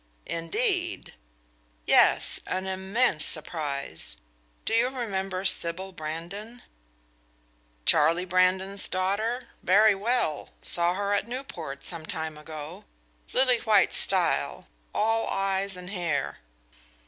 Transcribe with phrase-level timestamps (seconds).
[0.25, 1.13] "Indeed?"
[1.85, 4.17] "Yes, an immense surprise.
[4.65, 6.63] Do you remember Sybil Brandon?"
[7.85, 9.49] "Charlie Brandon's daughter?
[9.61, 12.85] Very well saw her at Newport some time ago.
[13.31, 16.39] Lily white style all eyes and hair."